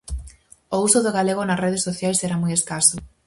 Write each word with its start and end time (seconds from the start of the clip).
O 0.75 0.77
uso 0.87 0.99
do 1.05 1.15
galego 1.17 1.41
nas 1.45 1.61
redes 1.65 1.85
sociais 1.87 2.23
era 2.27 2.41
moi 2.41 2.51
escaso. 2.55 2.95